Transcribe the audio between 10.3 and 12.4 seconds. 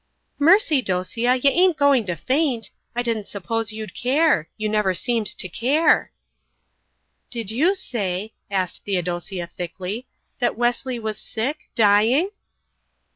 "that Wesley was sick dying?"